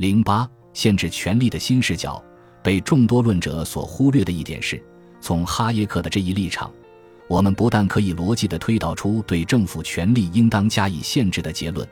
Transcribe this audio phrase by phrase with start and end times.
[0.00, 2.24] 零八限制权力的新视角
[2.62, 4.82] 被众多论者所忽略的一点是，
[5.20, 6.72] 从哈耶克的这一立场，
[7.28, 11.86] 我们不但可以逻辑地推导出对政府权力应当加以限制的结论，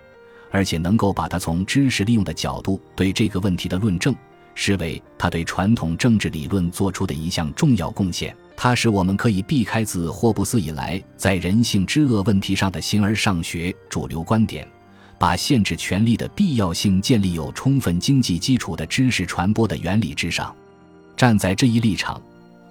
[0.51, 4.17] 而且能够把它从知识利用的角度对这个问题的论证
[4.55, 8.35] 视为他对传统政治理论做出的一项重要贡献。
[8.57, 14.67] 它使我们可以避开自霍布斯以来在人性之恶问题上的形而上学主流观点。
[15.19, 20.55] 把限制权力的必要性建立有充分经济基础的知识传播的原理之上。
[21.17, 22.23] 站在这一立场，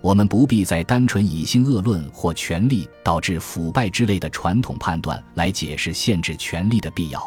[0.01, 7.21] 我们不必再单纯以性恶论或权力导致腐败之类的传统判断来解释限制权力的必要。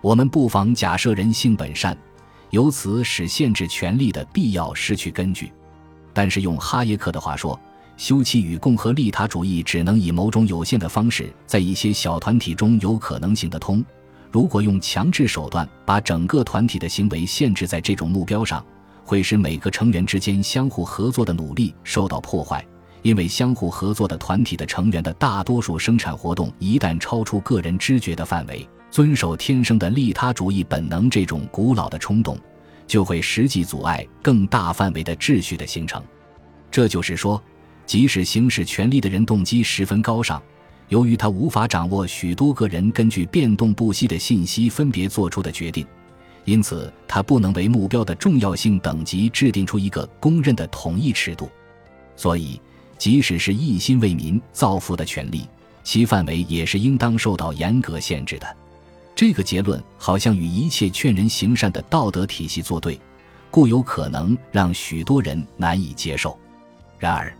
[0.00, 1.96] 我们不妨假设人性本善，
[2.50, 5.50] 由此使限制权力的必要失去根据。
[6.12, 7.58] 但是用哈耶克的话说，
[7.96, 13.84] 休戚与共和利他主义只能以某种有限的方式在一些小团体中有可能行得通。
[14.34, 18.66] 如果用强制手段把整个团体的行为限制在这种目标上，
[19.04, 22.66] 会使每个成员之间相互合作的努力受到破坏。
[23.02, 32.36] 因为相互合作的团体的成员的大多数生产活动一旦超出个人知觉的范围，遵守天生的利他主义本能这种古老的冲动，
[32.88, 36.02] 就会实际阻碍更大范围的秩序的形成。
[36.72, 37.40] 这就是说，
[37.86, 40.42] 即使行使权力的人动机十分高尚。
[40.88, 45.86] 由于他无法掌握许多个人根据变动不息的信息分别做出的决定，
[46.44, 51.50] 因此他不能为目标的重要性等级制定出一个公认的统一尺度。
[52.16, 52.60] 所以，
[52.98, 55.48] 即使是一心为民造福的权利，
[55.82, 58.56] 其范围也是应当受到严格限制的。
[59.16, 63.00] 这个结论好像与一切劝人行善的道德体系作对，
[63.50, 66.38] 故有可能让许多人难以接受。
[66.98, 67.36] 然而，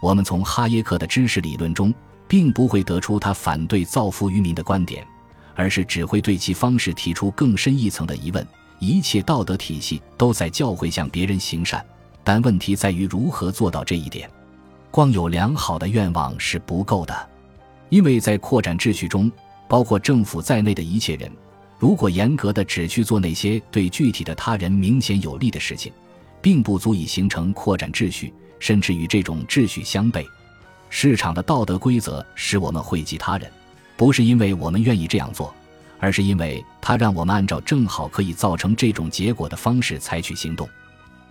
[0.00, 1.94] 我们从哈耶克的知识理论中。
[2.28, 5.06] 并不会得出他反对造福于民的观点，
[5.54, 8.46] 而是只会对其方式提出更深一层的疑问。
[8.78, 11.84] 一切道德体系都在教会向别人行善，
[12.22, 14.28] 但问题在于如何做到这一点。
[14.90, 17.28] 光有良好的愿望是不够的，
[17.90, 19.30] 因为在扩展秩序中，
[19.68, 21.30] 包括政府在内的一切人，
[21.78, 25.92] 如果严格的只去做那些对具体的他人明显有利的事情，
[26.42, 30.26] 并不足以形成扩展秩序，甚至与这种秩序相悖。
[30.88, 33.50] 市场的道德规则使我们惠及他人，
[33.96, 35.52] 不是因为我们愿意这样做，
[35.98, 40.68] 而是因为它让我们按照正好可以造成这种结果的方式采取行动。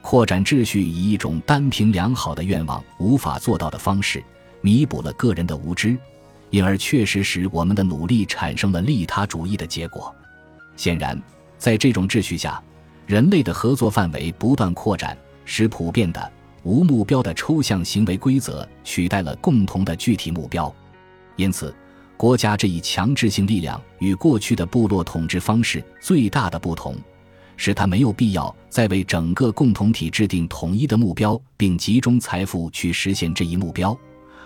[0.02, 4.24] 扩展秩序以一种单凭良好的愿望无法做到的方式，
[4.62, 5.98] 弥补了个人的无知，
[6.52, 10.14] 因而确实使我们的努力产生了利他主义的结果。
[10.76, 11.20] 显然，
[11.58, 12.62] 在这种秩序下，
[13.08, 16.32] 人类的合作范围不断扩展，使普遍的。
[16.66, 20.74] 无目标的抽象行为规则取代了共同的具体目标，
[21.36, 21.74] 因此，
[22.18, 26.96] 国家这一强制性力量与过去的部落统治方式最大的不同，
[27.56, 33.96] 是它没有必要再为整个共同体制定统一的目标，并集中财富去实现这一目标，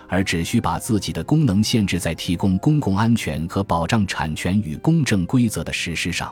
[0.06, 6.30] 而只需把自己的功能限制在提供公共安全和保障产权与公正规则的实施上。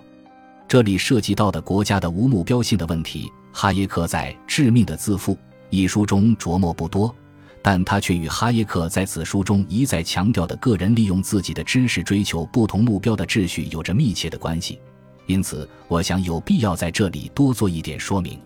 [0.68, 5.32] 这里涉及到的国家的无目标性的问题，哈耶克在《致命的自负》。
[5.70, 7.14] 一书中琢磨不多，
[7.62, 14.80] 但他却与哈耶克在此书中一再强调的个人利用自己的知识追求不同目标的秩序有着密切的关系。
[15.26, 18.38] 因此，我想有必要在这里多做一点说明。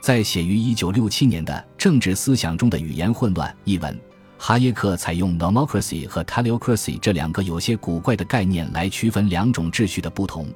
[0.00, 4.00] 在写于1967年的《政治思想中的语言混乱》一文，
[4.38, 10.46] 哈耶克采用 “democracy” 和 “teleocracy” 这两个有些古怪的概念来区分两种秩序的不同。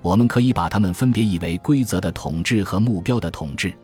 [0.00, 3.74] 我们可以把它们分别译为规则的统治和目标的统治。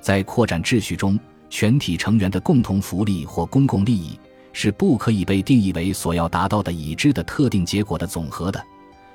[0.00, 1.18] 在扩展秩序中，
[1.50, 4.18] 全体成员的共同福利或公共利益
[4.52, 8.62] 是不可以被定义为所要达到的已知的特定结果的总和的，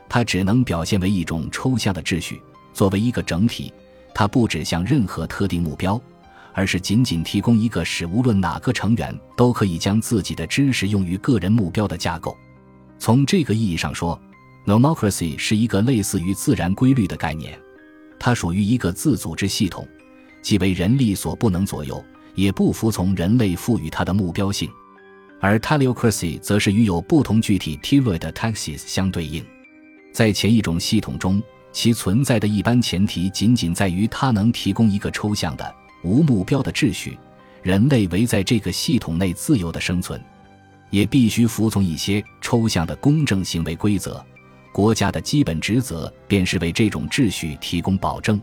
[0.07, 2.41] 它只能表现为一种抽象的秩序。
[2.73, 3.71] 作为一个整体，
[4.13, 5.99] 它不指向任何特定目标，
[6.53, 12.35] 而是仅仅提供一个使无论哪个成员都可以将自己的知识用于个人目标的架构。
[12.97, 14.19] 从这个意义上说
[14.65, 17.59] ，nomocracy 是一个类似于自然规律的概念，
[18.19, 19.87] 它属于一个自组织系统。
[20.43, 22.03] 既为人力所不能左右，
[22.35, 24.69] 也不服从人类赋予它的目标性，
[25.39, 29.43] 而 teleocracy 则是与有不同具体 t e l o i d taxes 相对应。
[30.11, 31.41] 在前一种系统中，
[31.71, 35.73] 其存在的一般前提仅仅在于它能提供一个抽象的、
[36.03, 37.17] 无目标的秩序，
[37.63, 40.21] 人类为在这个系统内自由的生存，
[40.89, 44.23] 也必须服从一些抽象的公正行为规则。
[44.73, 48.41] 国家的基本职责便是为这种秩序提供保证。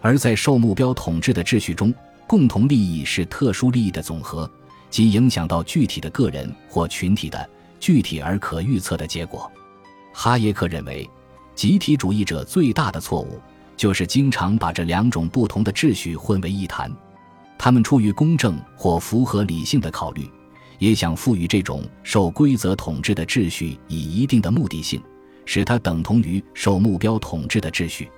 [0.00, 1.92] 而在受目标统治的秩序中，
[2.26, 4.50] 共同利益是特殊利益的总和，
[4.90, 7.48] 即影响到具体的个人或群体的
[7.80, 9.50] 具体而可预测的结果。
[10.12, 11.08] 哈耶克认为，
[11.54, 13.40] 集体主义者最大的错误
[13.76, 16.90] 就是经常把这两种不同的秩序混为一谈。
[17.58, 20.30] 他们出于公正或符合理性的考虑，
[20.78, 25.02] 也想赋予这种受规则统治的秩序以一定的目的性，
[25.44, 28.10] 使它等同于受目标统治的秩序。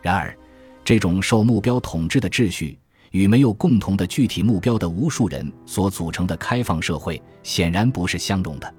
[0.00, 0.36] 然而，
[0.86, 2.78] 这种受目标统治的秩序
[3.10, 8.74] 与没有共同的具体目标的无数人所组成的开放社会显然不是相容的。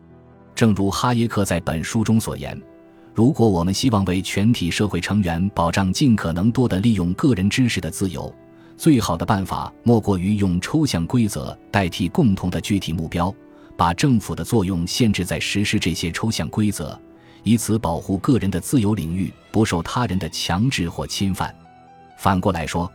[0.56, 2.57] 正如哈耶克在本书中所言。
[3.13, 8.33] 如果我们希望为全体社会成员保障尽可能多的利用个人知识的自由，
[8.77, 13.36] 最好的办法莫过于用抽象规则代替共同的具体目标，
[13.75, 16.98] 把政府的作用限制在实施这些抽象规则，
[17.44, 21.54] 以此保护个人的自由领域不受他人的强制或侵犯。
[22.18, 22.92] 反过来说，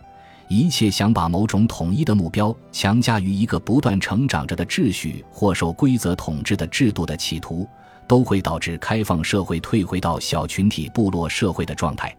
[0.49, 7.67] 一切想把某种统一的目标强加于一个不断成长着的秩序或受规则统治的制度的企图。
[8.09, 12.15] 都会导致开放社会退回到小群体部落社会的状态。